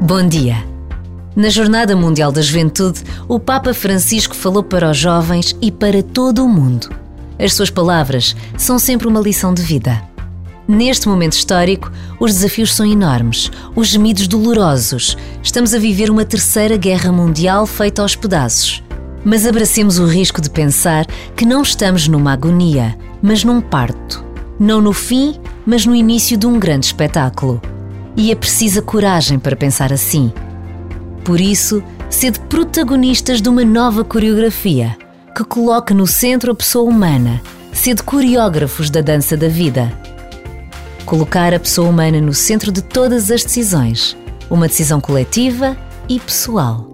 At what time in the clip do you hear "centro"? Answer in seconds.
36.06-36.52, 42.32-42.70